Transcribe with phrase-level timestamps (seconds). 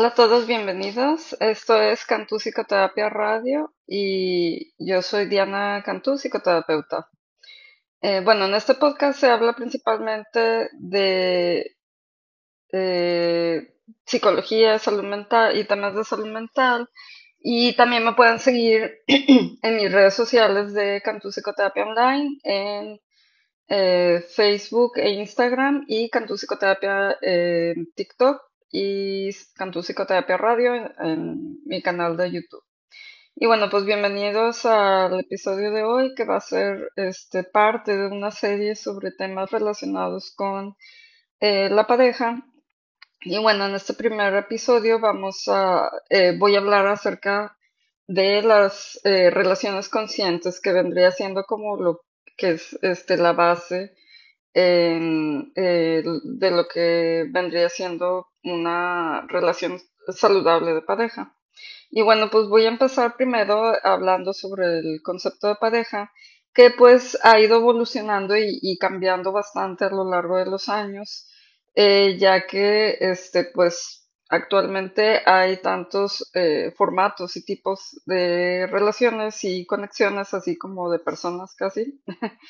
[0.00, 1.36] Hola a todos, bienvenidos.
[1.40, 7.10] Esto es Cantú Psicoterapia Radio y yo soy Diana Cantú, psicoterapeuta.
[8.00, 11.76] Eh, bueno, en este podcast se habla principalmente de
[12.72, 13.74] eh,
[14.06, 16.88] psicología, salud mental y temas de salud mental.
[17.38, 23.00] Y también me pueden seguir en mis redes sociales de Cantú Psicoterapia Online, en
[23.68, 31.82] eh, Facebook e Instagram y Cantú Psicoterapia en TikTok y Cantú Psicoterapia Radio en, mi
[31.82, 32.64] canal de YouTube.
[33.34, 38.08] Y bueno, pues bienvenidos al episodio de hoy que va a ser este, parte de
[38.08, 40.76] una serie sobre temas relacionados con
[41.40, 42.44] eh, la pareja.
[43.22, 47.56] Y bueno, en este primer episodio vamos a, eh, voy a hablar acerca
[48.06, 52.02] de las eh, relaciones conscientes que vendría siendo como lo
[52.36, 53.94] que es este, la base
[54.54, 61.34] de lo que vendría siendo una relación saludable de pareja.
[61.90, 66.12] Y bueno, pues voy a empezar primero hablando sobre el concepto de pareja,
[66.54, 71.28] que pues ha ido evolucionando y, cambiando bastante a lo largo de los años,
[71.74, 79.66] eh, ya que este pues actualmente hay tantos eh, formatos y tipos de relaciones y
[79.66, 82.00] conexiones, así como de personas casi,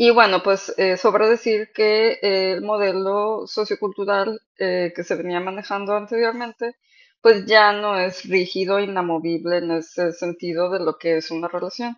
[0.00, 5.40] Y bueno, pues eh, sobra decir que eh, el modelo sociocultural eh, que se venía
[5.40, 6.76] manejando anteriormente,
[7.20, 11.96] pues ya no es rígido, inamovible en ese sentido de lo que es una relación.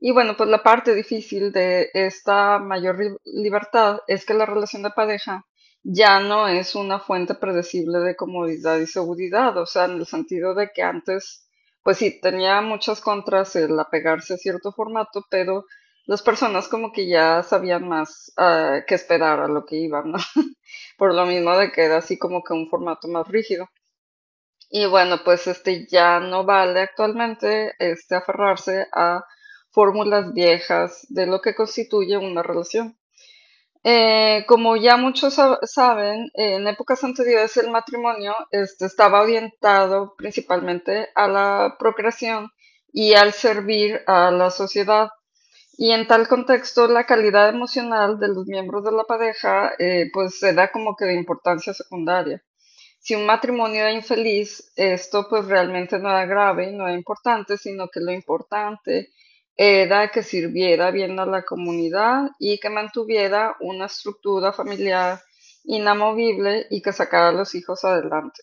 [0.00, 4.90] Y bueno, pues la parte difícil de esta mayor libertad es que la relación de
[4.90, 5.46] pareja
[5.84, 10.56] ya no es una fuente predecible de comodidad y seguridad, o sea, en el sentido
[10.56, 11.48] de que antes,
[11.84, 15.66] pues sí, tenía muchas contras el apegarse a cierto formato, pero
[16.08, 20.18] las personas como que ya sabían más uh, qué esperar a lo que iban, ¿no?
[20.96, 23.68] Por lo mismo de que era así como que un formato más rígido.
[24.70, 29.22] Y bueno, pues este ya no vale actualmente este aferrarse a
[29.70, 32.96] fórmulas viejas de lo que constituye una relación.
[33.84, 41.28] Eh, como ya muchos saben, en épocas anteriores el matrimonio este, estaba orientado principalmente a
[41.28, 42.50] la procreación
[42.92, 45.10] y al servir a la sociedad.
[45.80, 50.42] Y en tal contexto, la calidad emocional de los miembros de la pareja, eh, pues
[50.42, 52.42] era como que de importancia secundaria.
[52.98, 57.86] Si un matrimonio era infeliz, esto pues realmente no era grave, no era importante, sino
[57.88, 59.12] que lo importante
[59.56, 65.20] era que sirviera bien a la comunidad y que mantuviera una estructura familiar
[65.62, 68.42] inamovible y que sacara a los hijos adelante.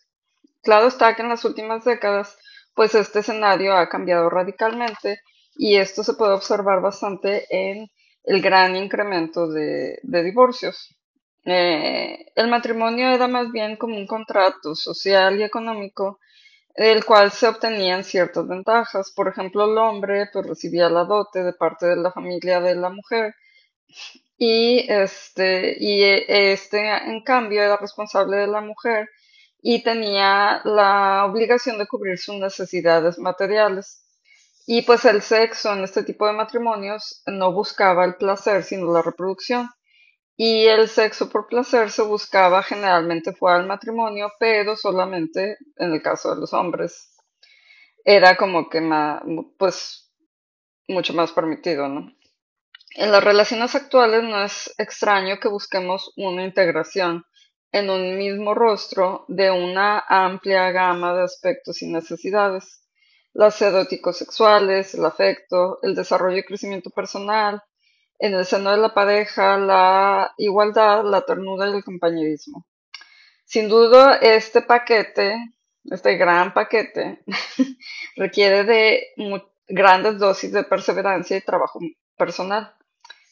[0.63, 2.37] Claro está que en las últimas décadas,
[2.73, 5.19] pues este escenario ha cambiado radicalmente
[5.55, 7.89] y esto se puede observar bastante en
[8.23, 10.95] el gran incremento de, divorcios.
[11.45, 16.19] Eh, el matrimonio era más bien como un contrato social y económico
[16.75, 19.11] del cual se obtenían ciertas ventajas.
[19.15, 22.89] Por ejemplo, el hombre pues, recibía la dote de parte de la familia de la
[22.89, 23.35] mujer
[24.37, 29.09] y este, y este en cambio era responsable de la mujer
[29.61, 34.04] y tenía la obligación de cubrir sus necesidades materiales.
[34.67, 39.03] Y pues el sexo en este tipo de matrimonios no buscaba el placer, sino la
[39.03, 39.69] reproducción.
[40.35, 46.01] Y el sexo por placer se buscaba generalmente fuera del matrimonio, pero solamente en el
[46.01, 47.15] caso de los hombres.
[48.03, 49.21] Era como que más,
[49.57, 50.11] pues
[50.87, 52.11] mucho más permitido, ¿no?
[52.95, 57.25] En las relaciones actuales no es extraño que busquemos una integración
[57.71, 62.84] en un mismo rostro de una amplia gama de aspectos y necesidades
[63.35, 67.61] las eróticos sexuales, el afecto, el desarrollo y crecimiento personal,
[68.17, 72.65] en el seno de la pareja, la igualdad, la ternura y el compañerismo.
[73.43, 75.35] Sin duda, este paquete,
[75.83, 77.23] este gran paquete,
[78.15, 79.07] requiere de
[79.67, 81.79] grandes dosis de perseverancia y trabajo
[82.17, 82.73] personal.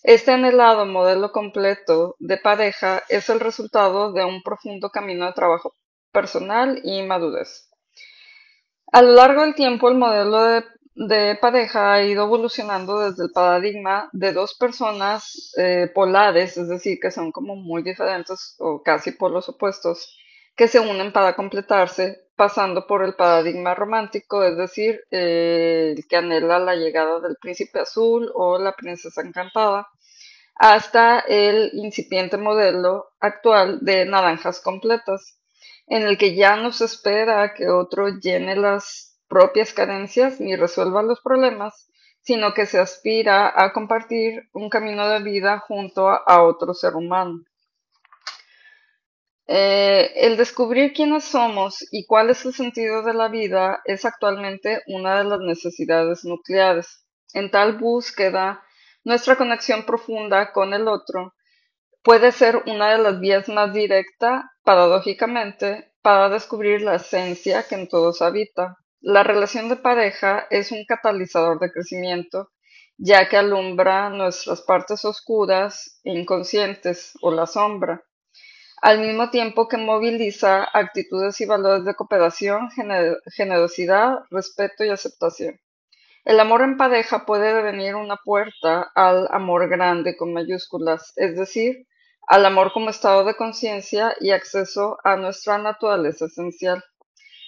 [0.03, 5.73] Este anhelado modelo completo de pareja es el resultado de un profundo camino de trabajo
[6.11, 7.72] personal y madurez.
[8.93, 10.61] A lo largo del tiempo, el modelo
[10.93, 16.99] de, pareja ha ido evolucionando desde el paradigma de dos personas eh, polares, es decir,
[17.01, 20.15] que son como muy diferentes o casi polos opuestos,
[20.55, 26.59] que se unen para completarse, pasando por el paradigma romántico, es decir, el que anhela
[26.59, 29.87] la llegada del príncipe azul o la princesa encantada,
[30.53, 35.39] hasta el incipiente modelo actual de naranjas completas
[35.93, 41.03] en el que ya no se espera que otro llene las propias carencias ni resuelva
[41.03, 41.87] los problemas,
[42.19, 47.43] sino que se aspira a compartir un camino de vida junto a, otro ser humano.
[49.45, 54.81] Eh, el descubrir quiénes somos y cuál es el sentido de la vida es actualmente
[54.87, 57.05] una de las necesidades nucleares.
[57.35, 58.63] En tal búsqueda,
[59.03, 61.35] nuestra conexión profunda con el otro
[62.01, 67.87] puede ser una de las vías más directas, paradójicamente, para descubrir la esencia que en
[67.87, 68.77] todos habita.
[69.01, 72.49] La relación de pareja es un catalizador de crecimiento,
[72.97, 78.03] ya que alumbra nuestras partes oscuras e inconscientes o la sombra
[78.83, 82.69] al mismo tiempo que moviliza actitudes y valores de cooperación,
[83.33, 85.57] generosidad, respeto y aceptación.
[86.25, 91.87] El amor en pareja puede devenir una puerta al amor grande con mayúsculas, es decir,
[92.27, 96.83] al amor como estado de conciencia y acceso a nuestra naturaleza esencial.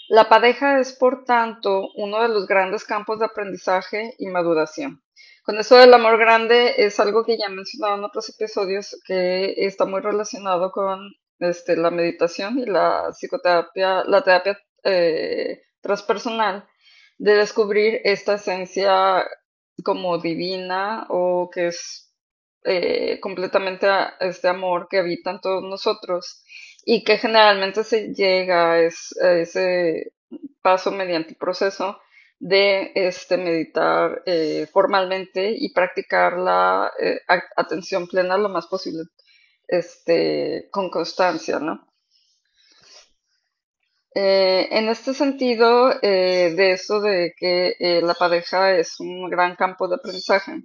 [0.07, 5.01] La pareja es, por tanto, uno de los grandes campos de aprendizaje y maduración.
[5.43, 9.85] Con eso del amor grande es algo que ya he en otros episodios que está
[9.85, 10.99] muy relacionado con
[11.39, 16.67] este, la meditación y la psicoterapia, la terapia eh, transpersonal,
[17.17, 19.23] de descubrir esta esencia
[19.83, 22.14] como divina o que es
[22.65, 23.87] eh, completamente
[24.19, 26.43] este amor que habita en todos nosotros
[26.85, 30.13] y que generalmente se llega a, ese
[30.61, 31.99] paso mediante el proceso
[32.39, 36.91] de este, meditar eh, formalmente y practicar la
[37.55, 39.03] atención plena lo más posible
[39.67, 41.87] este, con constancia, ¿no?
[44.17, 49.55] Eh, en este sentido, eh, de eso de que eh, la pareja es un gran
[49.57, 50.63] campo de aprendizaje,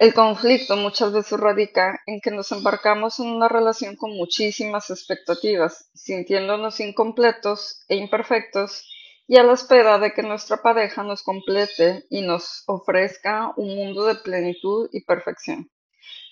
[0.00, 5.90] el conflicto muchas veces radica en que nos embarcamos en una relación con muchísimas expectativas,
[5.92, 8.88] sintiéndonos incompletos e imperfectos
[9.28, 14.06] y a la espera de que nuestra pareja nos complete y nos ofrezca un mundo
[14.06, 15.70] de plenitud y perfección.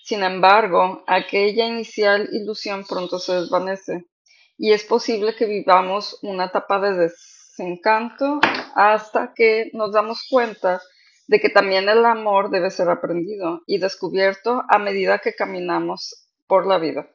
[0.03, 4.07] Sin embargo, aquella inicial ilusión pronto se desvanece
[4.57, 8.39] y es posible que vivamos una etapa de desencanto
[8.73, 10.81] hasta que nos damos cuenta
[11.29, 16.65] de que también el amor debe ser aprendido y descubierto a medida que caminamos por
[16.65, 17.07] la vida.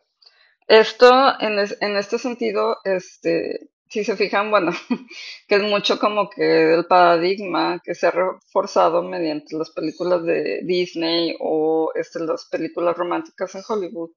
[0.69, 4.71] Esto, en, este sentido, este, si se fijan, bueno,
[5.49, 10.61] que es mucho como que el paradigma que se ha reforzado mediante las películas de
[10.63, 14.11] Disney o este, las películas románticas en Hollywood,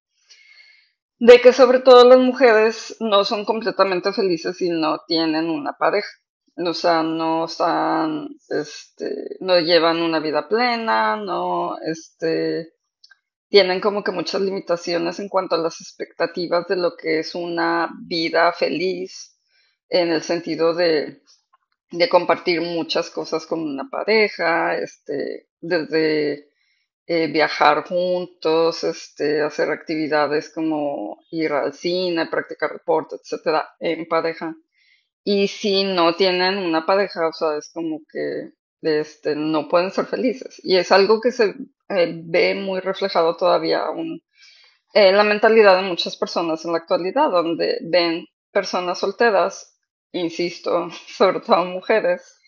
[1.18, 6.08] de que sobre todo las mujeres no son completamente felices si no tienen una pareja.
[6.58, 12.74] O sea, no están, este, no llevan una vida plena, no, este,
[13.50, 17.90] tienen como que muchas limitaciones en cuanto a las expectativas de lo que es una
[18.08, 19.38] vida feliz
[19.90, 21.22] en el sentido de,
[22.10, 26.50] compartir muchas cosas con una pareja, este, desde
[27.06, 34.56] eh, viajar juntos, este, hacer actividades como ir al cine, practicar deporte, etcétera, en pareja.
[35.30, 38.52] Y si no tienen una pareja, o sea, es como que
[38.82, 40.62] este, no pueden ser felices.
[40.64, 41.54] Y es algo que se
[41.90, 44.22] eh, ve muy reflejado todavía aún
[44.94, 49.78] en la mentalidad de muchas personas en la actualidad, donde ven personas solteras
[50.14, 52.40] insisto, sobre todo mujeres,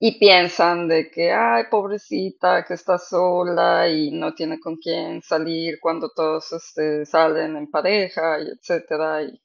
[0.00, 5.78] y piensan de que, ay, pobrecita, que está sola y no tiene con quién salir
[5.80, 9.40] cuando todos este, salen en pareja, y etcétera, y,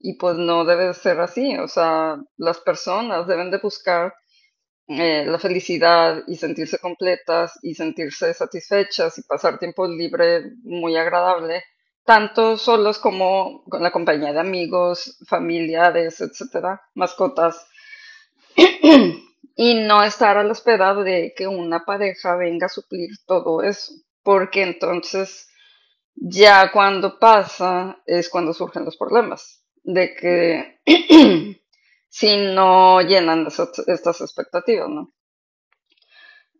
[0.00, 4.14] y pues no debe ser así, o sea, las personas deben de buscar
[4.88, 11.62] eh, la felicidad y sentirse completas y sentirse satisfechas y pasar tiempo libre muy agradable
[12.04, 17.66] tanto solos como con la compañía de amigos, familiares, etcétera, mascotas,
[19.54, 23.92] y no estar a la espera de que una pareja venga a suplir todo eso,
[24.22, 25.48] porque entonces
[26.14, 29.59] ya cuando pasa es cuando surgen los problemas,
[29.94, 30.80] de que
[32.08, 35.12] si no llenan estas expectativas, ¿no?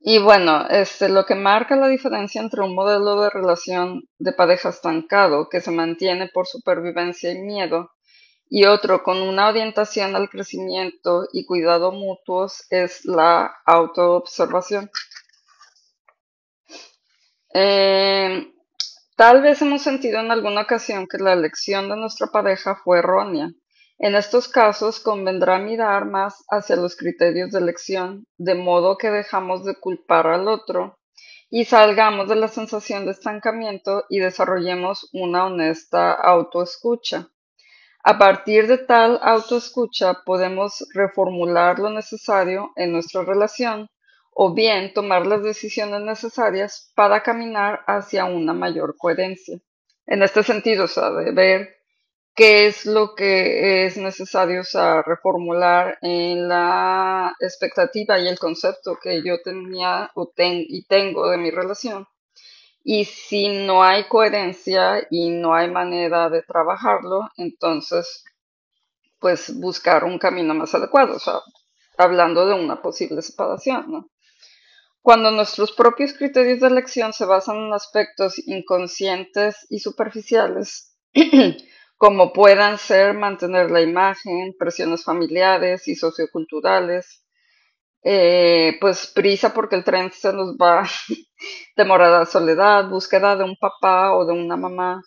[0.02, 4.70] Y bueno, este, lo que marca la diferencia entre un modelo de relación de pareja
[4.70, 7.90] estancado que se mantiene por supervivencia y miedo
[8.48, 14.90] y otro con una orientación al crecimiento y cuidado mutuos es la autoobservación.
[17.54, 18.52] Eh,
[19.20, 23.50] tal vez hemos sentido en alguna ocasión que la elección de nuestra pareja fue errónea
[24.02, 29.62] en estos casos convendrá mirar más hacia los criterios de elección, de modo que dejamos
[29.66, 30.96] de culpar al otro
[31.50, 37.28] y salgamos de la sensación de estancamiento y desarrollemos una honesta autoescucha.
[38.02, 43.86] A partir de tal autoescucha podemos reformular lo necesario en nuestra relación
[44.42, 49.60] o bien tomar las decisiones necesarias para caminar hacia una mayor coherencia.
[50.06, 51.76] En este sentido, o sea, de ver
[52.34, 54.62] qué es lo que es necesario
[55.04, 60.10] reformular en la expectativa y el concepto que yo tenía
[60.46, 62.06] y tengo de mi relación.
[62.82, 68.24] Y si no hay coherencia y no hay manera de trabajarlo, entonces,
[69.18, 71.40] pues buscar un camino más adecuado, o sea,
[71.98, 74.10] hablando de una posible separación, ¿no?
[75.02, 80.94] Cuando nuestros propios criterios de elección se basan en aspectos inconscientes y superficiales,
[81.96, 87.24] como puedan ser mantener la imagen, presiones familiares y socioculturales,
[88.02, 90.86] eh, pues prisa porque el tren se nos va,
[91.76, 95.02] temorada soledad, búsqueda de un papá o de una mamá.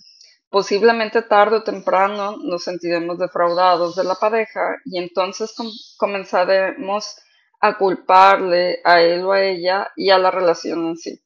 [0.50, 5.54] Posiblemente tarde o temprano nos sentiremos defraudados de la pareja y entonces
[5.98, 7.16] comenzaremos
[7.64, 11.24] a culparle a él o a ella y a la relación en sí.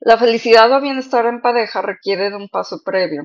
[0.00, 3.22] La felicidad o bienestar en pareja requiere de un paso previo,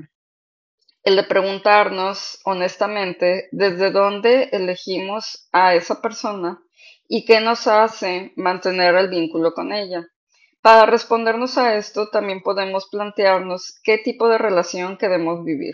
[1.02, 6.62] el de preguntarnos honestamente desde dónde elegimos a esa persona
[7.08, 10.06] y qué nos hace mantener el vínculo con ella.
[10.62, 15.74] Para respondernos a esto, también podemos plantearnos qué tipo de relación queremos vivir.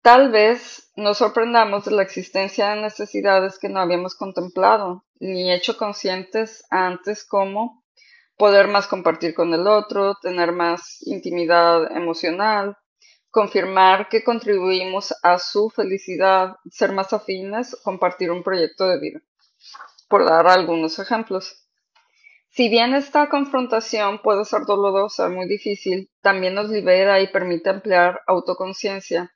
[0.00, 5.76] Tal vez nos sorprendamos de la existencia de necesidades que no habíamos contemplado ni hecho
[5.76, 7.84] conscientes antes como
[8.36, 12.76] poder más compartir con el otro, tener más intimidad emocional,
[13.30, 19.20] confirmar que contribuimos a su felicidad, ser más afines, compartir un proyecto de vida
[20.08, 21.66] por dar algunos ejemplos.
[22.48, 28.20] Si bien esta confrontación puede ser dolorosa, muy difícil, también nos libera y permite ampliar
[28.26, 29.32] autoconciencia.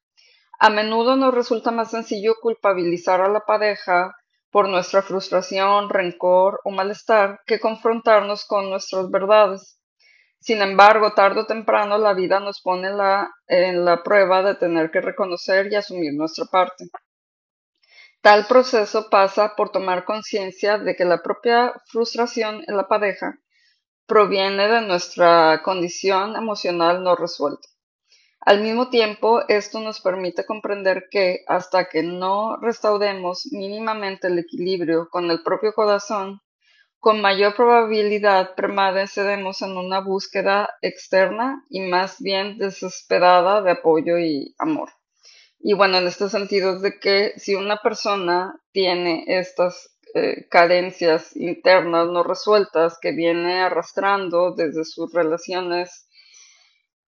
[0.59, 4.17] A menudo nos resulta más sencillo culpabilizar a la pareja
[4.55, 9.81] por nuestra frustración, rencor o malestar que confrontarnos con nuestras verdades.
[10.39, 14.93] Sin embargo, tarde o temprano la vida nos pone la, en la prueba de tener
[14.93, 16.85] que reconocer y asumir nuestra parte.
[18.21, 23.37] Tal proceso pasa por tomar conciencia de que la propia frustración en la pareja
[24.07, 27.74] proviene de nuestra condición emocional no resuelta.
[28.45, 35.09] Al mismo tiempo, esto nos permite comprender que hasta que no restauremos mínimamente el equilibrio
[35.11, 36.43] con el propio corazón,
[37.01, 44.55] con mayor probabilidad permaneceremos en una búsqueda externa y más bien desesperada de apoyo y
[44.59, 44.91] amor.
[45.59, 51.35] Y bueno, en este sentido es de que si una persona tiene estas eh, carencias
[51.35, 56.09] internas no resueltas que viene arrastrando desde sus relaciones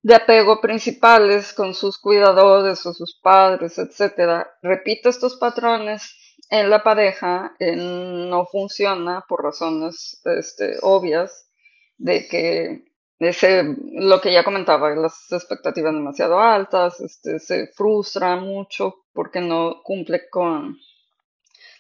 [0.07, 6.17] de apego principales con sus cuidadores o sus padres, etcétera, repite estos patrones
[6.49, 11.51] en la pareja, no funciona por razones este, obvias
[11.99, 12.85] de que
[13.19, 20.31] lo que ya comentaba, las expectativas demasiado altas, este, se frustra mucho porque no cumple
[20.31, 20.79] con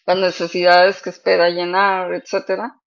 [0.04, 2.80] las necesidades que espera llenar, etcétera.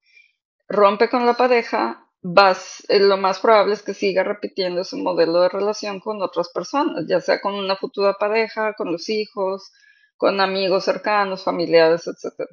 [0.68, 5.42] Rompe con la pareja, vas, eh, lo más probable es que siga repitiendo ese modelo
[5.42, 9.72] de relación con otras personas, ya sea con una futura pareja, con los hijos,
[10.18, 12.50] con amigos cercanos, familiares, etcétera.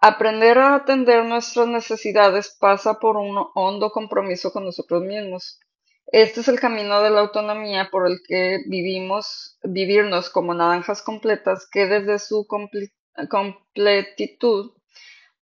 [0.00, 5.58] Aprender a atender nuestras necesidades pasa por un hondo compromiso con nosotros mismos.
[6.06, 11.68] Este es el camino de la autonomía por el que vivimos, vivirnos como naranjas completas
[11.70, 14.72] que desde su completitud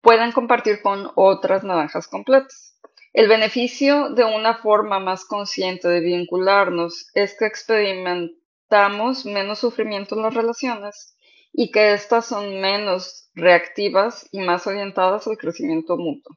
[0.01, 2.74] puedan compartir con otras naranjas completas.
[3.15, 10.23] El beneficio de una forma más consciente de vincularnos es que experimentamos menos sufrimiento en
[10.23, 11.17] las relaciones
[11.53, 16.37] y que éstas son menos reactivas y más orientadas al crecimiento mutuo.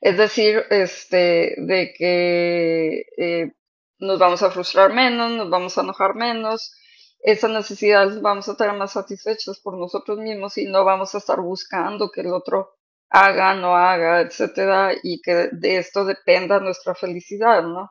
[0.00, 3.52] Es decir, este, de que eh,
[3.98, 6.72] nos vamos a frustrar menos, nos vamos a enojar menos,
[7.18, 11.40] esas necesidades vamos a tener más satisfechas por nosotros mismos y no vamos a estar
[11.40, 12.76] buscando que el otro
[13.10, 17.90] haga, no haga, etcétera, y que de esto dependa nuestra felicidad, ¿no?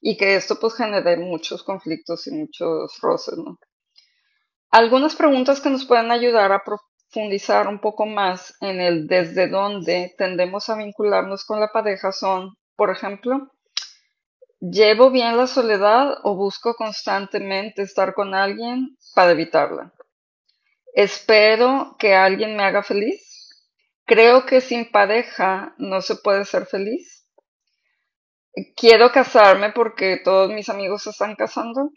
[0.00, 3.58] Y que esto pues genere muchos conflictos y muchos roces, ¿no?
[4.70, 10.14] Algunas preguntas que nos pueden ayudar a profundizar un poco más en el desde dónde
[10.18, 13.50] tendemos a vincularnos con la pareja son, por ejemplo,
[14.60, 19.92] ¿llevo bien la soledad o busco constantemente estar con alguien para evitarla?
[20.94, 23.33] ¿Espero que alguien me haga feliz?
[24.06, 27.26] ¿Creo que sin pareja no se puede ser feliz?
[28.76, 31.90] ¿Quiero casarme porque todos mis amigos se están casando?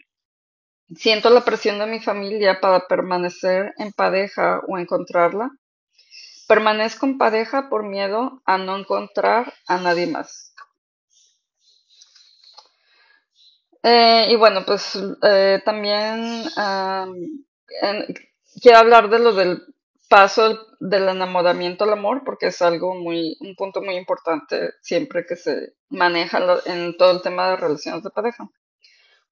[0.96, 5.50] Siento la presión de mi familia para permanecer en pareja o encontrarla.
[6.48, 10.54] Permanezco en pareja por miedo a no encontrar a nadie más.
[13.82, 17.14] Eh, y bueno, pues eh, también am,
[17.82, 18.06] en-
[18.60, 19.62] quiero hablar de lo del
[20.08, 25.36] paso del enamoramiento al amor, porque es algo muy, un punto muy importante siempre que
[25.36, 28.48] se maneja en todo el tema de relaciones de pareja.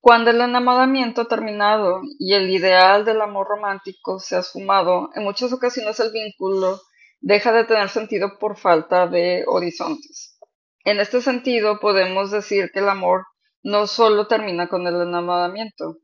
[0.01, 5.25] Cuando el enamoramiento ha terminado y el ideal del amor romántico se ha sumado, en
[5.25, 6.81] muchas ocasiones el vínculo
[7.21, 10.39] deja de tener sentido por falta de horizontes.
[10.85, 13.27] En este sentido, podemos decir que el amor
[13.65, 15.97] no solo termina con el enamoramiento,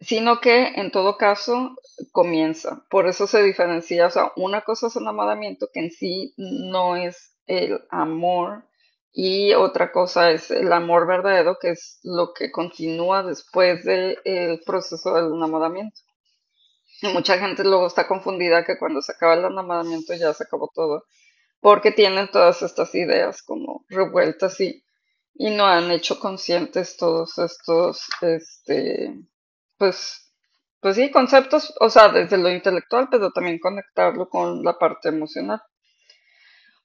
[0.00, 1.76] sino que en todo caso
[2.12, 2.84] comienza.
[2.90, 7.36] Por eso se diferencia, o sea, una cosa es enamoramiento que en sí no es
[7.46, 8.64] el amor
[9.12, 15.14] y otra cosa es el amor verdadero, que es lo que continúa después del proceso
[15.14, 16.00] del enamoramiento.
[17.02, 20.70] Y mucha gente luego está confundida que cuando se acaba el enamoramiento ya se acabó
[20.74, 21.04] todo,
[21.60, 24.84] porque tienen todas estas ideas como revueltas y,
[25.34, 29.14] y no han hecho conscientes todos estos, este,
[29.78, 30.32] pues,
[30.80, 35.60] pues sí, conceptos, o sea, desde lo intelectual, pero también conectarlo con la parte emocional.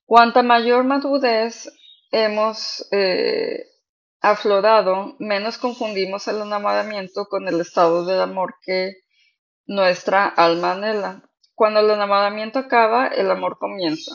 [0.06, 1.70] Cuanta mayor madurez
[2.12, 3.66] hemos eh,
[4.22, 8.94] aflorado, menos confundimos el enamoramiento con el estado del amor que
[9.66, 11.24] nuestra alma anhela.
[11.56, 14.12] Cuando el enamoramiento acaba, el amor comienza.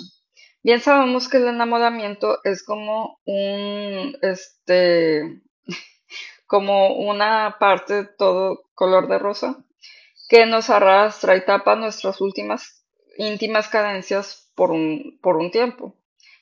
[0.63, 5.43] Bien sabemos que el enamoramiento es como un, este,
[6.49, 9.65] como una parte todo color de rosa
[10.29, 12.85] que nos arrastra y tapa nuestras últimas
[13.19, 15.95] íntimas cadencias por un, por un tiempo.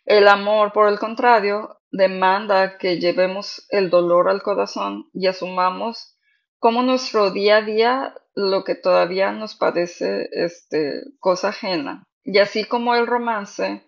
[0.05, 6.17] El amor, por el contrario, demanda que llevemos el dolor al corazón y asumamos
[6.61, 12.05] como nuestro día a día lo que todavía nos parece este, cosa ajena.
[12.23, 13.85] Y así como el romance,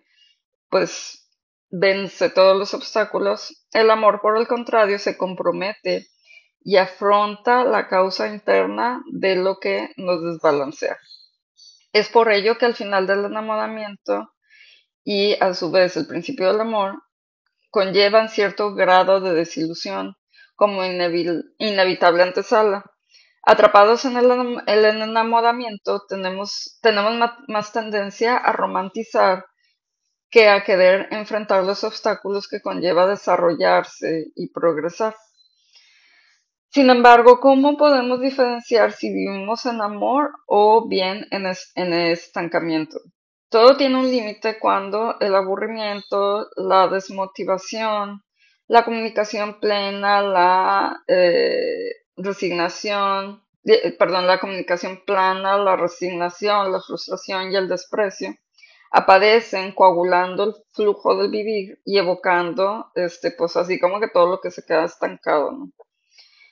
[0.69, 1.29] pues
[1.69, 6.07] vence todos los obstáculos, el amor, por el contrario, se compromete
[6.61, 10.97] y afronta la causa interna de lo que nos desbalancea.
[11.93, 14.31] Es por ello que al final del enamoramiento
[15.03, 17.01] y a su vez el principio del amor
[17.71, 20.15] conllevan cierto grado de desilusión
[20.55, 22.85] como inevi- inevitable antesala.
[23.43, 29.45] Atrapados en el, enam- el enamoramiento, tenemos, tenemos más tendencia a romantizar
[30.31, 35.15] que a querer enfrentar los obstáculos que conlleva desarrollarse y progresar.
[36.71, 42.99] Sin embargo, ¿cómo podemos diferenciar si vivimos en amor o bien en, en estancamiento?
[43.49, 48.23] Todo tiene un límite cuando el aburrimiento, la desmotivación,
[48.67, 57.51] la comunicación plena, la eh, resignación, eh, perdón, la comunicación plana, la resignación, la frustración
[57.51, 58.35] y el desprecio
[58.91, 64.39] aparecen coagulando el flujo del vivir y evocando, este, pues así como que todo lo
[64.41, 65.71] que se queda estancado, ¿no?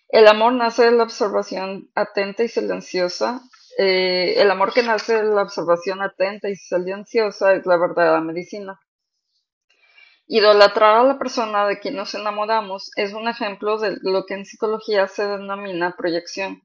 [0.09, 3.41] El amor nace de la observación atenta y silenciosa.
[3.77, 8.79] Eh, el amor que nace de la observación atenta y silenciosa es la verdadera medicina.
[10.27, 14.45] Idolatrar a la persona de quien nos enamoramos es un ejemplo de lo que en
[14.45, 16.63] psicología se denomina proyección.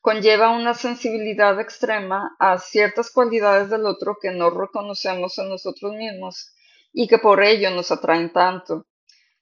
[0.00, 6.52] Conlleva una sensibilidad extrema a ciertas cualidades del otro que no reconocemos en nosotros mismos
[6.92, 8.86] y que por ello nos atraen tanto.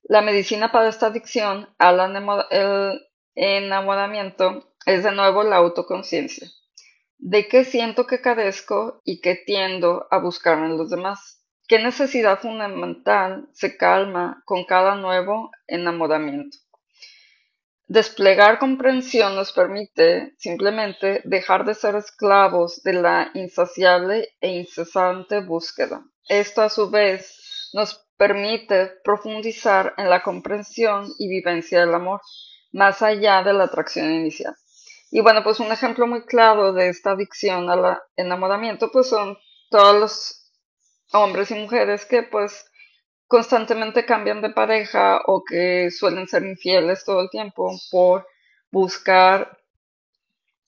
[0.02, 3.00] La medicina para esta adicción enamo- el
[3.34, 6.48] enamoramiento es de nuevo la autoconciencia.
[7.18, 11.42] ¿De qué siento que carezco y que tiendo a buscar en los demás?
[11.66, 16.58] ¿Qué necesidad fundamental se calma con cada nuevo enamoramiento?
[17.86, 26.02] Desplegar comprensión nos permite simplemente dejar de ser esclavos de la insaciable e incesante búsqueda.
[26.28, 32.20] Esto a su vez nos permite profundizar en la comprensión y vivencia del amor,
[32.74, 34.54] más allá de la atracción inicial.
[35.10, 39.38] Y bueno, pues un ejemplo muy claro de esta adicción al enamoramiento, pues son
[39.70, 40.52] todos los
[41.12, 42.66] hombres y mujeres que pues
[43.28, 48.26] constantemente cambian de pareja o que suelen ser infieles todo el tiempo por
[48.70, 49.56] buscar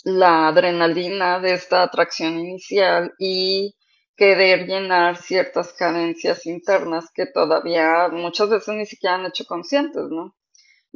[0.04, 3.74] la adrenalina de esta atracción inicial y
[4.16, 10.34] querer llenar ciertas carencias internas que todavía muchas veces ni siquiera han hecho conscientes, ¿no?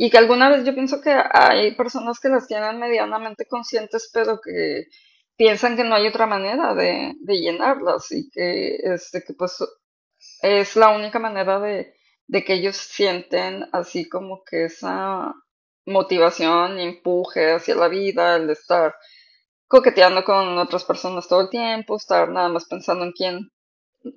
[0.02, 4.40] Y que alguna vez yo pienso que hay personas que las tienen medianamente conscientes, pero
[4.40, 4.86] que
[5.36, 9.58] piensan que no hay otra manera de, llenarlas y que, este, que pues
[10.40, 11.92] es la única manera de,
[12.32, 15.34] que ellos sienten así como que esa
[15.84, 18.94] motivación empuje hacia la vida, el estar
[19.68, 23.50] coqueteando con otras personas todo el tiempo, estar nada más pensando en quién,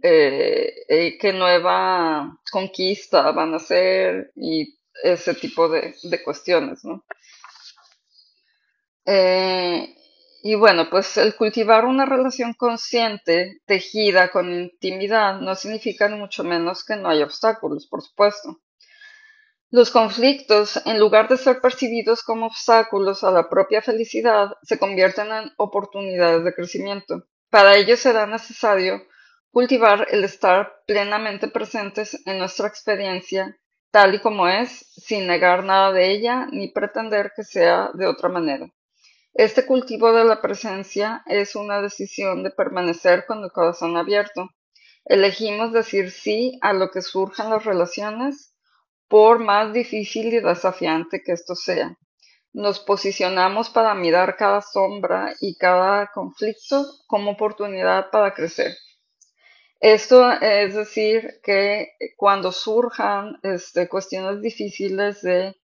[0.01, 7.03] eh, eh, qué nueva conquista van a hacer y ese tipo de, de cuestiones, ¿no?
[9.05, 9.95] Eh,
[10.43, 16.43] y bueno, pues el cultivar una relación consciente, tejida con intimidad, no significa ni mucho
[16.43, 18.59] menos que no haya obstáculos, por supuesto.
[19.71, 25.29] Los conflictos, en lugar de ser percibidos como obstáculos a la propia felicidad, se convierten
[25.33, 27.27] en oportunidades de crecimiento.
[27.49, 29.05] Para ello será necesario
[29.51, 33.57] cultivar el estar plenamente presentes en nuestra experiencia
[33.93, 38.27] tal y como es, sin negar nada de ella ni pretender que sea de otra
[38.27, 38.67] manera.
[39.35, 44.49] Este cultivo de la presencia es una decisión de permanecer con el corazón abierto.
[45.05, 48.55] Elegimos decir sí a lo que surja en las relaciones
[49.07, 51.95] por más difícil y desafiante que esto sea.
[52.51, 58.73] Nos posicionamos para mirar cada sombra y cada conflicto como oportunidad para crecer.
[59.83, 65.57] Esto es decir que cuando surjan este, cuestiones difíciles de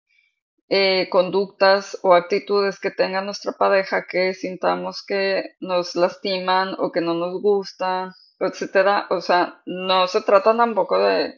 [0.69, 6.99] eh, conductas o actitudes que tenga nuestra pareja que sintamos que nos lastiman o que
[7.01, 11.37] no nos gustan, etcétera, o sea, no se trata tampoco de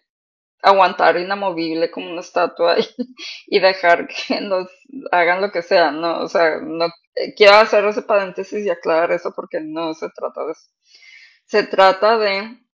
[0.61, 2.77] aguantar inamovible como una estatua
[3.47, 4.69] y, dejar que nos
[5.11, 9.11] hagan lo que sea, no, o sea, no eh, quiero hacer ese paréntesis y aclarar
[9.11, 10.69] eso porque no se trata de eso.
[11.45, 12.68] Se trata de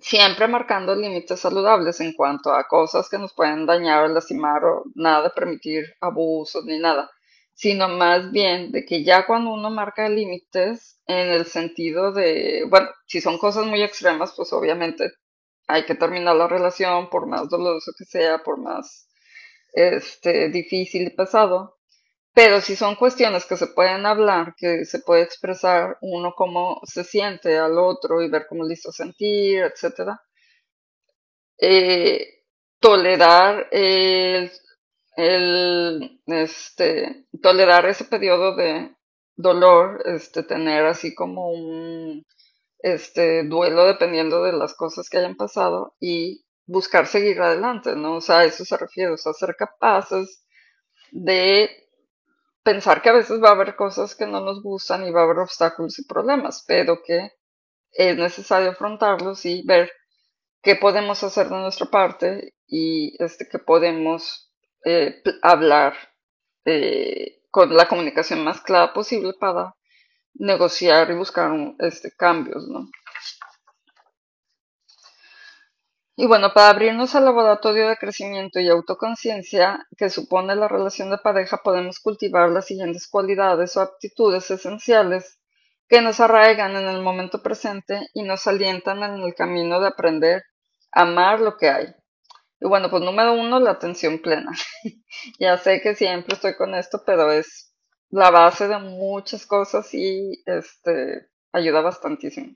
[0.00, 4.84] siempre marcando límites saludables en cuanto a cosas que nos pueden dañar o lastimar o
[4.94, 7.10] nada permitir abusos ni nada,
[7.54, 12.88] sino más bien de que ya cuando uno marca límites en el sentido de, bueno,
[13.06, 15.10] si son cosas muy extremas, pues obviamente
[15.68, 19.08] hay que terminar la relación, por más doloroso que sea, por más
[19.72, 21.75] este, difícil y pesado.
[22.36, 27.02] Pero si son cuestiones que se pueden hablar, que se puede expresar uno cómo se
[27.02, 30.10] siente al otro y ver cómo le hizo sentir, etc.
[31.58, 32.42] Eh,
[32.78, 34.50] tolerar el,
[36.26, 38.94] este, tolerar ese periodo de
[39.34, 42.22] dolor, este, tener así como un
[42.80, 48.16] este duelo dependiendo de las cosas que hayan pasado y buscar seguir adelante, ¿no?
[48.16, 50.44] O sea, a eso se refiere, o sea, ser capaces
[51.12, 51.85] de
[52.66, 55.24] pensar que a veces va a haber cosas que no nos gustan y va a
[55.24, 57.30] haber obstáculos y problemas, pero que
[57.92, 59.92] es necesario afrontarlos y ver
[60.62, 64.52] qué podemos hacer de nuestra parte y este, que podemos
[64.84, 65.94] eh, hablar
[66.64, 69.76] eh, con la comunicación más clara posible para
[70.34, 72.90] negociar y buscar este, cambios, ¿no?
[76.18, 81.18] Y bueno, para abrirnos al laboratorio de crecimiento y autoconciencia que supone la relación de
[81.18, 85.38] pareja, podemos cultivar las siguientes cualidades o aptitudes esenciales
[85.88, 90.42] que nos arraigan en el momento presente y nos alientan en el camino de aprender
[90.90, 91.94] a amar lo que hay.
[92.60, 94.52] Y bueno, pues número uno, la atención plena.
[95.38, 97.74] ya sé que siempre estoy con esto, pero es
[98.08, 102.54] la base de muchas cosas y este, ayuda bastantísimo.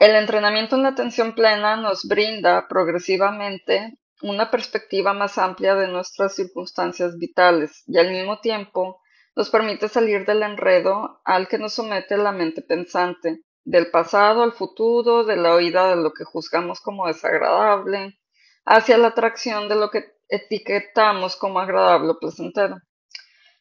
[0.00, 6.34] El entrenamiento en la atención plena nos brinda progresivamente una perspectiva más amplia de nuestras
[6.34, 9.02] circunstancias vitales y al mismo tiempo
[9.36, 14.52] nos permite salir del enredo al que nos somete la mente pensante, del pasado al
[14.52, 18.18] futuro, de la oída de lo que juzgamos como desagradable,
[18.64, 22.78] hacia la atracción de lo que etiquetamos como agradable o placentero.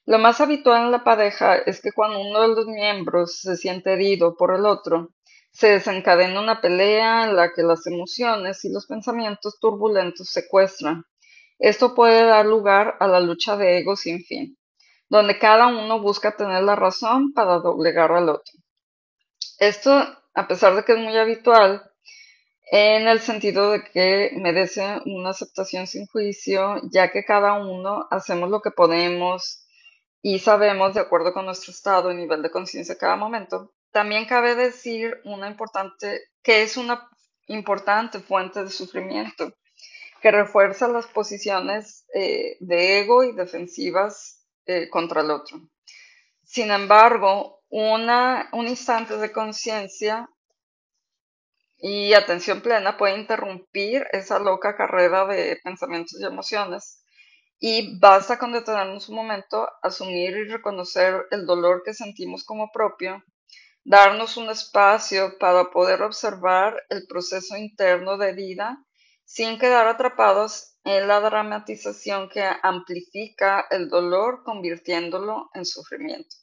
[0.05, 3.91] Lo más habitual en la pareja es que cuando uno de los miembros se siente
[3.91, 5.09] herido por el otro,
[5.51, 11.03] se desencadena una pelea en la que las emociones y los pensamientos turbulentos secuestran.
[11.57, 14.57] Esto puede dar lugar a la lucha de ego sin fin,
[15.09, 18.53] donde cada uno busca tener la razón para doblegar al otro.
[19.57, 19.91] Esto,
[20.33, 21.83] a pesar de que es muy habitual,
[22.71, 28.49] en el sentido de que merece una aceptación sin juicio, ya que cada uno hacemos
[28.49, 29.65] lo que podemos
[30.21, 34.55] y sabemos, de acuerdo con nuestro estado y nivel de conciencia cada momento, también cabe
[34.55, 37.09] decir una importante, que es una
[37.47, 39.53] importante fuente de sufrimiento,
[40.21, 45.61] que refuerza las posiciones eh, de ego y defensivas eh, contra el otro.
[46.43, 50.29] Sin embargo, una, un instante de conciencia
[51.77, 57.03] y atención plena puede interrumpir esa loca carrera de pensamientos y emociones
[57.59, 63.21] y basta con detenernos un momento, asumir y reconocer el dolor que sentimos como propio,
[63.83, 68.85] darnos un espacio para poder observar el proceso interno de vida
[69.25, 76.35] sin quedar atrapados en la dramatización que amplifica el dolor convirtiéndolo en sufrimiento.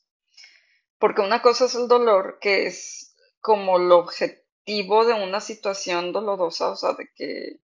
[0.98, 6.70] Porque una cosa es el dolor, que es como el objetivo de una situación dolorosa,
[6.70, 7.60] o sea, de que,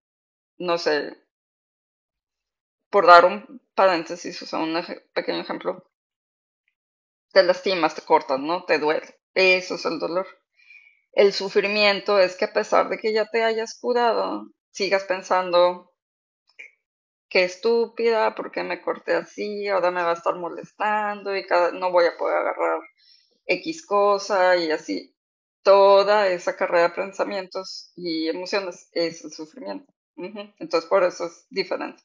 [0.58, 1.16] no sé,
[2.90, 4.74] por dar un paréntesis, o sea, un
[5.14, 5.88] pequeño ejemplo,
[7.32, 8.64] te lastimas, te cortas, ¿no?
[8.64, 9.21] Te duele.
[9.34, 10.26] Eso es el dolor.
[11.12, 15.92] El sufrimiento es que a pesar de que ya te hayas curado, sigas pensando,
[17.28, 19.68] qué estúpida, ¿por qué me corté así?
[19.68, 22.80] Ahora me va a estar molestando y cada, no voy a poder agarrar
[23.46, 25.14] X cosa y así.
[25.62, 29.92] Toda esa carrera de pensamientos y emociones es el sufrimiento.
[30.58, 32.02] Entonces por eso es diferente.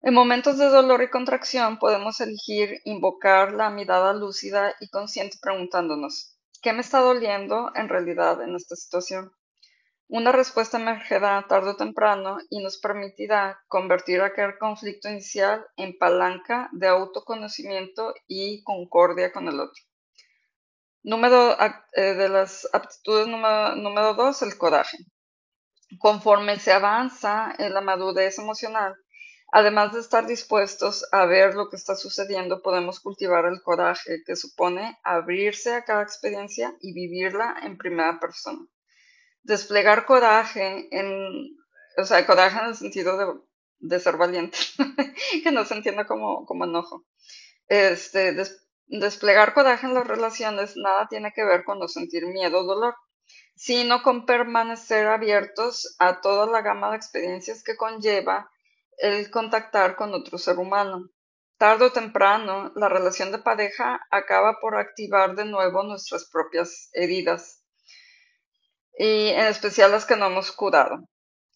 [0.00, 6.38] En momentos de dolor y contracción podemos elegir invocar la mirada lúcida y consciente preguntándonos,
[6.62, 9.32] ¿qué me está doliendo en realidad en esta situación?
[10.06, 16.70] Una respuesta emergerá tarde o temprano y nos permitirá convertir aquel conflicto inicial en palanca
[16.72, 19.82] de autoconocimiento y concordia con el otro.
[21.02, 21.56] Número
[21.92, 24.98] eh, de las aptitudes número, número dos, el coraje.
[25.98, 28.94] Conforme se avanza en la madurez emocional,
[29.50, 34.36] Además de estar dispuestos a ver lo que está sucediendo, podemos cultivar el coraje que
[34.36, 38.66] supone abrirse a cada experiencia y vivirla en primera persona.
[39.42, 41.56] Desplegar coraje en,
[41.96, 43.46] o sea, coraje en el sentido
[43.78, 44.58] de, ser valiente,
[45.42, 47.06] que no se entienda como, como enojo.
[47.68, 48.36] Este,
[48.86, 52.96] desplegar coraje en las relaciones nada tiene que ver con no sentir miedo o dolor,
[53.54, 58.50] sino con permanecer abiertos a toda la gama de experiencias que conlleva
[58.98, 61.08] el contactar con otro ser humano.
[61.56, 67.64] Tardo o temprano, la relación de pareja acaba por activar de nuevo nuestras propias heridas,
[68.96, 71.08] y en especial las que no hemos curado.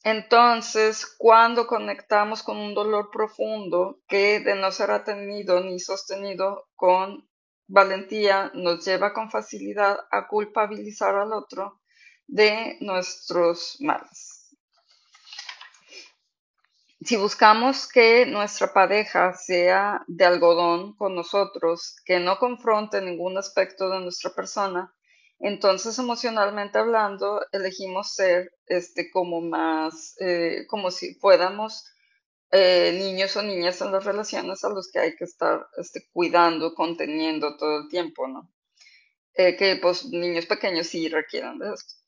[0.05, 7.29] Entonces, cuando conectamos con un dolor profundo que de no ser atendido ni sostenido con
[7.69, 11.81] valentía nos lleva con facilidad a culpabilizar al otro
[12.27, 14.42] de nuestros males.
[17.05, 23.89] Si buscamos que nuestra pareja sea de algodón con nosotros, que no confronte ningún aspecto
[23.91, 24.95] de nuestra persona,
[25.41, 31.85] entonces emocionalmente hablando elegimos ser este como más eh, como si fuéramos
[32.53, 36.75] eh, niños o niñas en las relaciones a los que hay que estar este, cuidando,
[36.75, 38.49] conteniendo todo el tiempo, ¿no?
[39.35, 42.02] Eh, que pues niños pequeños sí requieren de esto.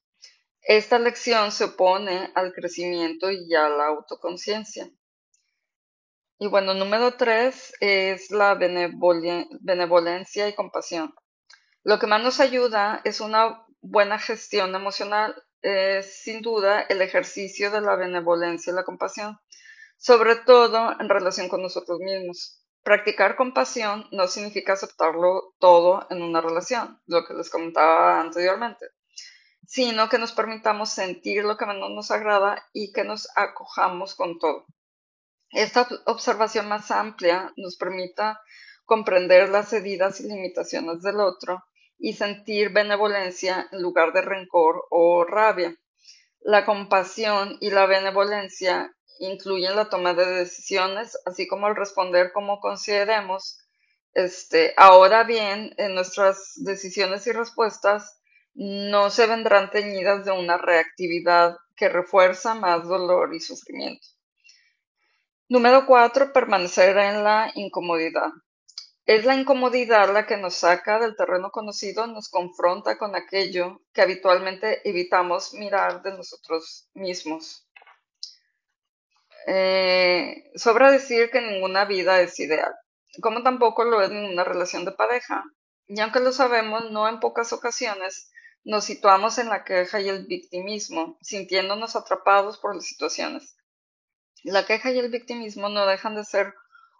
[0.66, 4.88] Esta lección se opone al crecimiento y a la autoconciencia.
[6.38, 11.14] Y bueno, número tres es la benevolencia y compasión.
[11.82, 17.70] Lo que más nos ayuda es una buena gestión emocional, es sin duda el ejercicio
[17.70, 19.38] de la benevolencia y la compasión,
[19.98, 22.64] sobre todo en relación con nosotros mismos.
[22.82, 28.86] Practicar compasión no significa aceptarlo todo en una relación, lo que les comentaba anteriormente
[29.66, 34.38] sino que nos permitamos sentir lo que menos nos agrada y que nos acojamos con
[34.38, 34.66] todo.
[35.50, 38.40] Esta observación más amplia nos permita
[38.84, 41.64] comprender las heridas y limitaciones del otro
[41.98, 45.76] y sentir benevolencia en lugar de rencor o rabia.
[46.40, 52.60] La compasión y la benevolencia incluyen la toma de decisiones, así como el responder como
[52.60, 53.58] consideremos.
[54.12, 58.20] Este, ahora bien, en nuestras decisiones y respuestas
[58.54, 64.06] no se vendrán teñidas de una reactividad que refuerza más dolor y sufrimiento.
[65.48, 68.30] Número cuatro, permanecer en la incomodidad.
[69.06, 74.00] Es la incomodidad la que nos saca del terreno conocido, nos confronta con aquello que
[74.00, 77.68] habitualmente evitamos mirar de nosotros mismos.
[79.46, 82.72] Eh, sobra decir que ninguna vida es ideal,
[83.20, 85.44] como tampoco lo es ninguna relación de pareja.
[85.86, 88.30] Y aunque lo sabemos, no en pocas ocasiones
[88.64, 93.56] nos situamos en la queja y el victimismo, sintiéndonos atrapados por las situaciones.
[94.42, 96.54] La queja y el victimismo no dejan de ser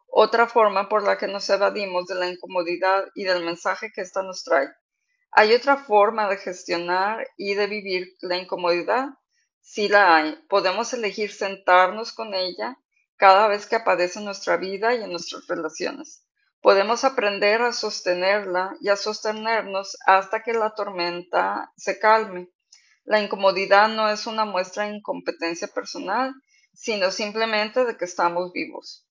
[0.07, 4.23] otra forma por la que nos evadimos de la incomodidad y del mensaje que ésta
[4.23, 4.69] nos trae.
[5.33, 9.09] ¿Hay otra forma de gestionar y de vivir la incomodidad?
[9.61, 10.37] Sí la hay.
[10.49, 12.79] Podemos elegir sentarnos con ella
[13.17, 16.24] cada vez que aparece en nuestra vida y en nuestras relaciones.
[16.65, 22.49] Podemos aprender a sostenerla y a sostenernos hasta que la tormenta se calme.
[23.05, 26.33] La incomodidad no es una muestra de incompetencia personal,
[26.73, 29.07] sino simplemente de que estamos vivos.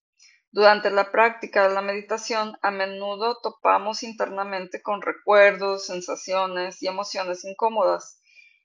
[0.50, 7.46] Durante la práctica de la meditación, a menudo topamos internamente con recuerdos, sensaciones y emociones
[7.46, 8.20] incómodas.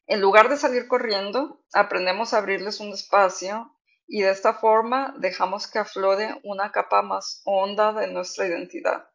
[0.06, 3.70] En lugar de salir corriendo, aprendemos a abrirles un espacio
[4.08, 9.08] y de esta forma dejamos que aflore una capa más honda de nuestra identidad.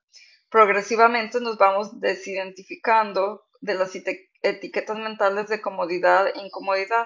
[0.49, 7.05] Progresivamente nos vamos desidentificando de las etiquetas mentales de comodidad e incomodidad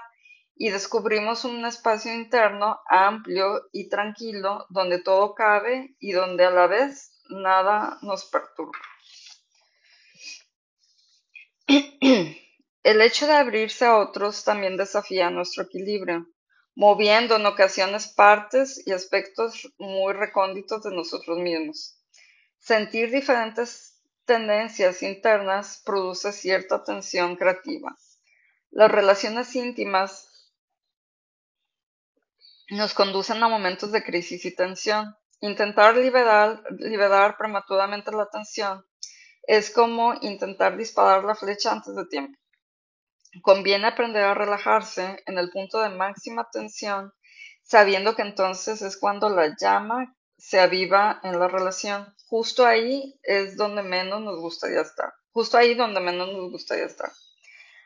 [0.54, 6.66] y descubrimos un espacio interno amplio y tranquilo donde todo cabe y donde a la
[6.66, 8.78] vez nada nos perturba.
[12.82, 16.26] El hecho de abrirse a otros también desafía nuestro equilibrio,
[16.78, 21.98] moviendo en ocasiones partes y aspectos muy recónditos de nosotros mismos.
[22.60, 27.96] Sentir diferentes tendencias internas produce cierta tensión creativa.
[28.70, 30.52] Las relaciones íntimas
[32.70, 35.16] nos conducen a momentos de crisis y tensión.
[35.40, 38.86] Intentar liberar, liberar prematuramente la tensión
[39.42, 42.38] es como intentar disparar la flecha antes de tiempo.
[43.42, 47.12] Conviene aprender a relajarse en el punto de máxima tensión,
[47.62, 52.14] sabiendo que entonces es cuando la llama se aviva en la relación.
[52.28, 55.12] Justo ahí es donde menos nos gustaría estar.
[55.32, 57.10] Justo ahí donde menos nos gustaría estar.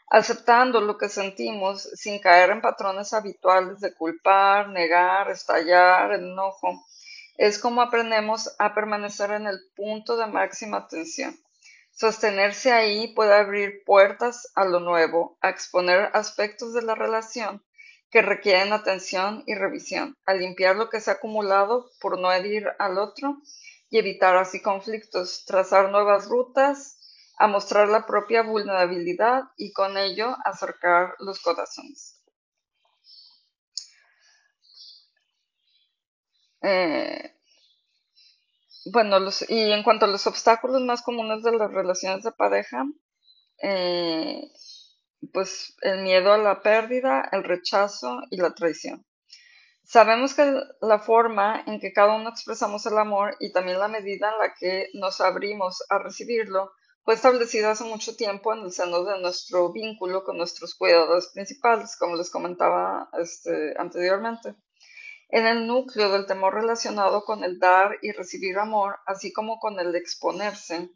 [0.09, 6.85] Aceptando lo que sentimos sin caer en patrones habituales de culpar, negar, estallar, enojo,
[7.37, 11.35] es como aprendemos a permanecer en el punto de máxima tensión.
[11.93, 17.65] Sostenerse ahí puede abrir puertas a lo nuevo, a exponer aspectos de la relación
[18.11, 22.69] que requieren atención y revisión, a limpiar lo que se ha acumulado por no herir
[22.79, 23.41] al otro
[23.89, 26.99] y evitar así conflictos, trazar nuevas rutas,
[27.39, 32.21] a mostrar la propia vulnerabilidad y con ello acercar los corazones.
[36.63, 37.32] Eh,
[38.87, 42.85] bueno, los, y en cuanto a los obstáculos más comunes de las relaciones de pareja,
[43.63, 44.51] eh,
[45.33, 49.05] pues el miedo a la pérdida, el rechazo y la traición.
[49.85, 54.31] Sabemos que la forma en que cada uno expresamos el amor y también la medida
[54.33, 56.73] en la que nos abrimos a recibirlo
[57.05, 61.97] fue establecida hace mucho tiempo en el seno de nuestro vínculo con nuestros cuidadores principales,
[61.97, 64.55] como les comentaba este, anteriormente.
[65.33, 69.81] En el núcleo del temor relacionado con el dar y recibir amor, así como con
[69.81, 70.91] el exponerse,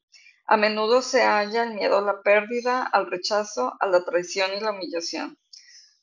[0.44, 4.60] a menudo se halla el miedo a la pérdida, al rechazo, a la traición y
[4.60, 5.38] la humillación.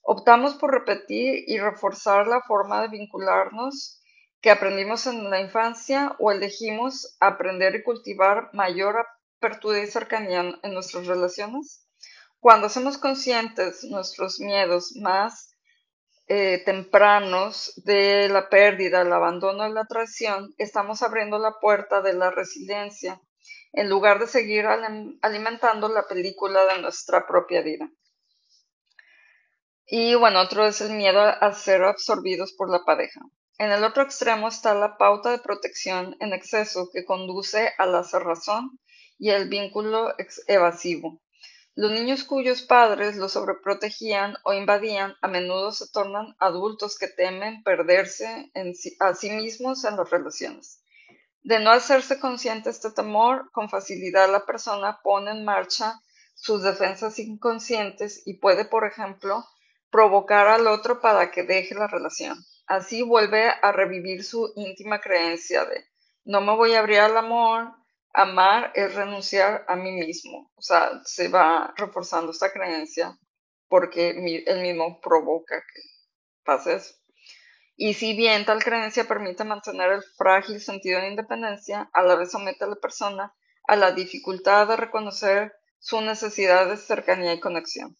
[0.01, 4.01] Optamos por repetir y reforzar la forma de vincularnos
[4.41, 9.05] que aprendimos en la infancia o elegimos aprender y cultivar mayor
[9.37, 11.85] apertura y cercanía en nuestras relaciones.
[12.39, 15.52] Cuando hacemos conscientes nuestros miedos más
[16.27, 22.13] eh, tempranos de la pérdida, el abandono y la traición, estamos abriendo la puerta de
[22.13, 23.19] la resiliencia
[23.73, 24.65] en lugar de seguir
[25.21, 27.89] alimentando la película de nuestra propia vida.
[29.85, 33.21] Y bueno, otro es el miedo a ser absorbidos por la pareja.
[33.57, 38.03] En el otro extremo está la pauta de protección en exceso que conduce a la
[38.03, 38.79] cerrazón
[39.17, 40.13] y el vínculo
[40.47, 41.21] evasivo.
[41.75, 47.63] Los niños cuyos padres los sobreprotegían o invadían a menudo se tornan adultos que temen
[47.63, 48.51] perderse
[48.99, 50.83] a sí mismos en las relaciones.
[51.41, 55.99] De no hacerse consciente este temor, con facilidad la persona pone en marcha
[56.35, 59.43] sus defensas inconscientes y puede, por ejemplo,
[59.89, 62.37] provocar al otro para que deje la relación.
[62.67, 65.85] Así vuelve a revivir su íntima creencia de
[66.23, 67.73] no me voy a abrir al amor,
[68.13, 70.51] amar es renunciar a mí mismo.
[70.55, 73.17] O sea, se va reforzando esta creencia
[73.67, 75.81] porque él mismo provoca que
[76.43, 76.93] pase eso.
[77.75, 82.31] Y si bien tal creencia permite mantener el frágil sentido de independencia, a la vez
[82.31, 83.33] somete a la persona
[83.65, 87.97] a la dificultad de reconocer su necesidad de cercanía y conexión.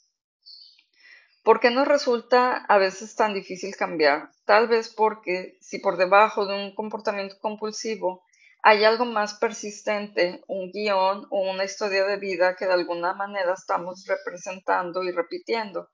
[1.44, 4.30] ¿Por qué nos resulta a veces tan difícil cambiar?
[4.46, 8.24] Tal vez porque si por debajo de un comportamiento compulsivo
[8.66, 13.54] hay algo más persistente, un guion o una historia de vida que de alguna manera
[13.54, 15.90] estamos representando y repitiendo.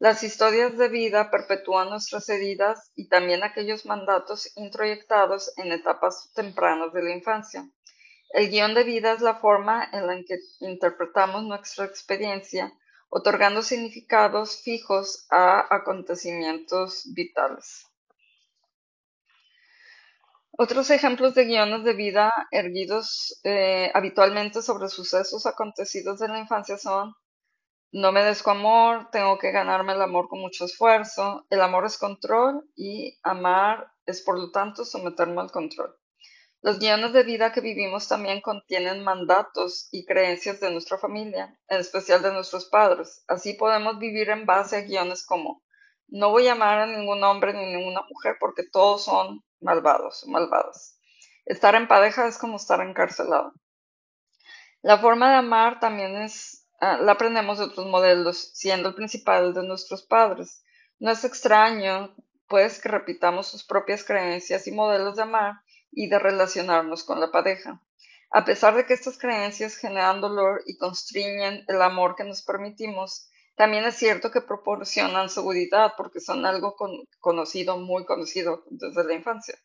[0.00, 6.92] Las historias de vida perpetúan nuestras heridas y también aquellos mandatos introyectados en etapas tempranas
[6.92, 7.70] de la infancia.
[8.30, 12.72] El guion de vida es la forma en la que interpretamos nuestra experiencia,
[13.10, 17.86] otorgando significados fijos a acontecimientos vitales.
[20.60, 26.76] Otros ejemplos de guiones de vida erguidos eh, habitualmente sobre sucesos acontecidos en la infancia
[26.76, 27.14] son
[27.92, 31.96] no me desco amor, tengo que ganarme el amor con mucho esfuerzo, el amor es
[31.96, 35.94] control y amar es por lo tanto someterme al control.
[36.60, 41.78] Los guiones de vida que vivimos también contienen mandatos y creencias de nuestra familia, en
[41.78, 43.22] especial de nuestros padres.
[43.28, 45.62] Así podemos vivir en base a guiones como
[46.08, 50.98] no voy a amar a ningún hombre ni ninguna mujer porque todos son malvados malvadas.
[51.44, 53.52] Estar en pareja es como estar encarcelado.
[54.82, 59.54] La forma de amar también es, ah, la aprendemos de otros modelos, siendo el principal
[59.54, 60.62] de nuestros padres.
[60.98, 62.14] No es extraño,
[62.48, 65.54] pues, que repitamos sus propias creencias y modelos de amar
[65.90, 67.82] y de relacionarnos con la pareja.
[68.30, 73.30] A pesar de que estas creencias generan dolor y constriñen el amor que nos permitimos,
[73.58, 76.76] también es cierto que proporcionan seguridad porque son algo
[77.18, 79.58] conocido, muy conocido desde la infancia.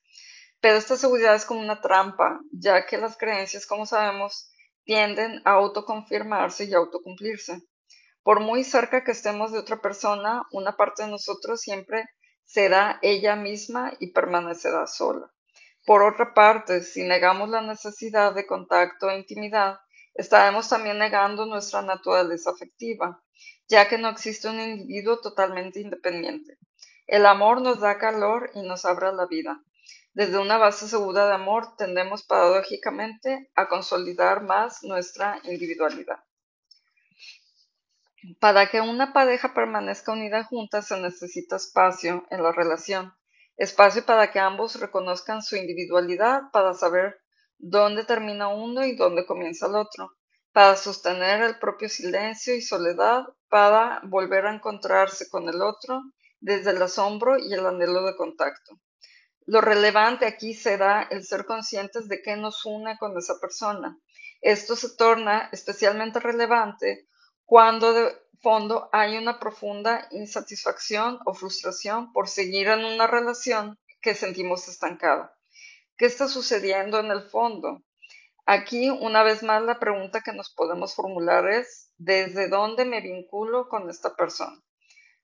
[0.60, 4.52] Pero esta seguridad es como una trampa, ya que las creencias, como sabemos,
[4.84, 7.62] tienden a autoconfirmarse y autocumplirse.
[8.24, 12.04] Por muy cerca que estemos de otra persona, una parte de nosotros siempre
[12.44, 15.32] será ella misma y permanecerá sola.
[15.86, 19.78] Por otra parte, si negamos la necesidad de contacto e intimidad,
[20.14, 23.24] estaremos también negando nuestra naturaleza afectiva,
[23.68, 26.58] ya que no existe un individuo totalmente independiente.
[27.08, 29.62] El amor nos da calor y nos abre la vida.
[30.14, 36.20] Desde una base segura de amor tendemos paradójicamente a consolidar más nuestra individualidad.
[38.40, 43.14] Para que una pareja permanezca unida junta se necesita espacio en la relación,
[43.58, 47.23] espacio para que ambos reconozcan su individualidad, para saber
[47.66, 50.12] dónde termina uno y dónde comienza el otro,
[50.52, 56.02] para sostener el propio silencio y soledad, para volver a encontrarse con el otro
[56.42, 58.80] desde el asombro y el anhelo de contacto.
[59.46, 63.98] Lo relevante aquí será el ser conscientes de qué nos une con esa persona.
[64.42, 67.08] Esto se torna especialmente relevante
[67.46, 74.16] cuando de fondo hay una profunda insatisfacción o frustración por seguir en una relación que
[74.16, 75.33] sentimos estancada.
[76.04, 77.82] ¿Qué está sucediendo en el fondo?
[78.46, 83.70] Aquí, una vez más, la pregunta que nos podemos formular es, ¿desde dónde me vinculo
[83.70, 84.62] con esta persona?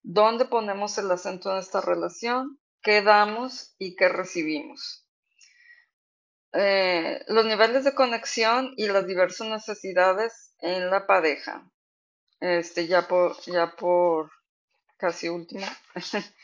[0.04, 2.62] ¿Dónde ponemos el acento en esta relación?
[2.82, 5.06] ¿Qué damos y qué recibimos?
[6.54, 11.70] Eh, los niveles de conexión y las diversas necesidades en la pareja
[12.40, 14.32] este, ya por, ya por
[14.96, 15.66] casi último.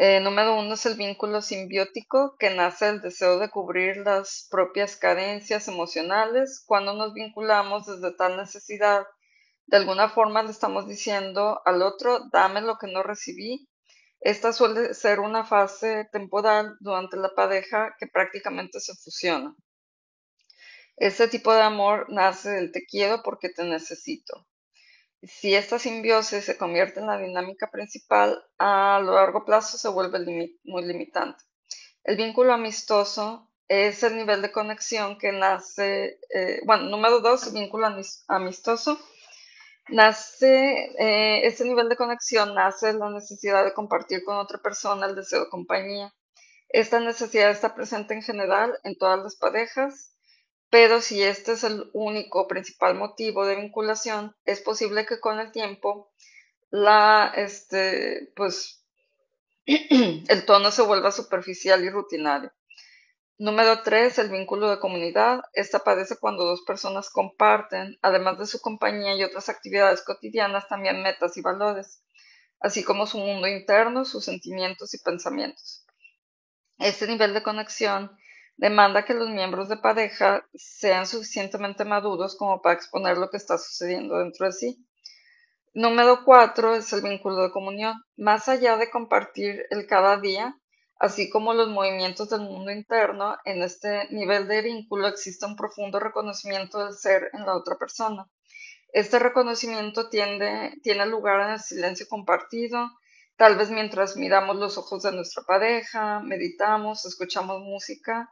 [0.00, 4.96] Eh, número uno es el vínculo simbiótico, que nace del deseo de cubrir las propias
[4.96, 6.62] carencias emocionales.
[6.64, 9.04] Cuando nos vinculamos desde tal necesidad,
[9.66, 13.68] de alguna forma le estamos diciendo al otro, dame lo que no recibí.
[14.20, 19.56] Esta suele ser una fase temporal durante la pareja que prácticamente se fusiona.
[20.96, 24.46] Este tipo de amor nace del te quiero porque te necesito.
[25.22, 30.84] Si esta simbiosis se convierte en la dinámica principal, a largo plazo se vuelve muy
[30.84, 31.42] limitante.
[32.04, 37.88] El vínculo amistoso es el nivel de conexión que nace, eh, bueno, número dos, vínculo
[38.28, 38.98] amistoso.
[39.88, 45.16] Nace, eh, este nivel de conexión nace la necesidad de compartir con otra persona el
[45.16, 46.14] deseo de compañía.
[46.68, 50.14] Esta necesidad está presente en general en todas las parejas
[50.70, 55.52] pero si este es el único principal motivo de vinculación, es posible que con el
[55.52, 56.12] tiempo
[57.34, 58.84] este, pues,
[59.66, 62.52] el tono se vuelva superficial y rutinario.
[63.38, 64.18] Número 3.
[64.18, 65.42] El vínculo de comunidad.
[65.52, 71.02] Esta aparece cuando dos personas comparten, además de su compañía y otras actividades cotidianas, también
[71.02, 72.02] metas y valores,
[72.58, 75.86] así como su mundo interno, sus sentimientos y pensamientos.
[76.78, 78.10] Este nivel de conexión
[78.58, 83.56] demanda que los miembros de pareja sean suficientemente maduros como para exponer lo que está
[83.56, 84.84] sucediendo dentro de sí.
[85.74, 87.94] Número cuatro es el vínculo de comunión.
[88.16, 90.58] Más allá de compartir el cada día,
[90.98, 96.00] así como los movimientos del mundo interno, en este nivel de vínculo existe un profundo
[96.00, 98.28] reconocimiento del ser en la otra persona.
[98.92, 102.90] Este reconocimiento tiene lugar en el silencio compartido,
[103.36, 108.28] tal vez mientras miramos los ojos de nuestra pareja, meditamos, escuchamos música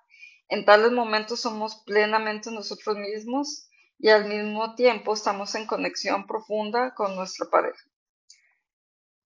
[0.49, 3.69] en tales momentos somos plenamente nosotros mismos
[3.99, 7.83] y al mismo tiempo estamos en conexión profunda con nuestra pareja.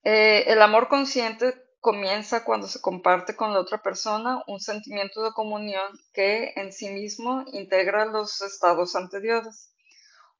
[0.02, 5.32] Eh, el amor consciente comienza cuando se comparte con la otra persona un sentimiento de
[5.32, 9.74] comunión que en sí mismo integra los estados anteriores.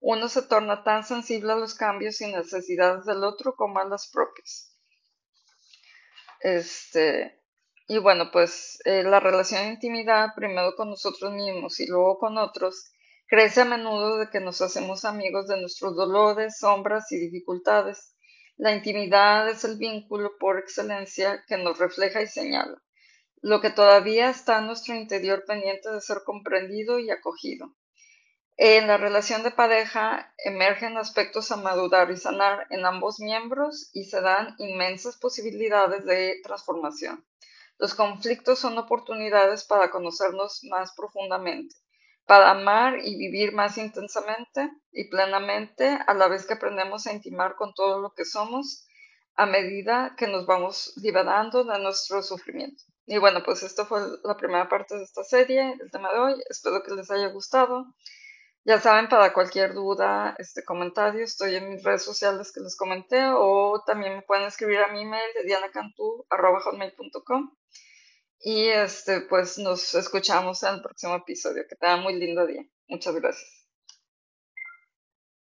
[0.01, 4.09] Uno se torna tan sensible a los cambios y necesidades del otro como a las
[4.11, 4.75] propias.
[6.41, 7.40] Este,
[7.91, 12.39] y bueno, pues eh, la relación de intimidad, primero con nosotros mismos y luego con
[12.39, 12.93] otros,
[13.27, 18.15] crece a menudo de que nos hacemos amigos de nuestros dolores, sombras y dificultades.
[18.57, 22.81] La intimidad es el vínculo por excelencia que nos refleja y señala,
[23.43, 27.75] lo que todavía está en nuestro interior pendiente de ser comprendido y acogido.
[28.57, 34.05] En la relación de pareja emergen aspectos a madurar y sanar en ambos miembros y
[34.05, 37.25] se dan inmensas posibilidades de transformación.
[37.81, 41.75] Los conflictos son oportunidades para conocernos más profundamente,
[42.27, 47.57] para amar y vivir más intensamente y plenamente a la vez que aprendemos a intimar
[47.57, 48.87] con todo lo que somos
[49.35, 52.85] a medida que nos vamos liberando de nuestro sufrimiento.
[53.07, 56.35] Y bueno, pues esto fue la primera parte de esta serie, el tema de hoy.
[56.51, 57.87] Espero que les haya gustado.
[58.65, 63.25] Ya saben, para cualquier duda, este comentario, estoy en mis redes sociales que les comenté
[63.33, 67.51] o también me pueden escribir a mi email de dianacantú.com
[68.43, 71.65] y este pues nos escuchamos en el próximo episodio.
[71.69, 72.65] Que tengan muy lindo día.
[72.89, 73.60] Muchas gracias.